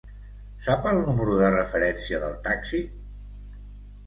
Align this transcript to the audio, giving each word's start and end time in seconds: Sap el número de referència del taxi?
Sap 0.67 0.87
el 0.91 0.97
número 1.09 1.35
de 1.41 1.51
referència 1.57 2.23
del 2.25 2.35
taxi? 2.49 2.81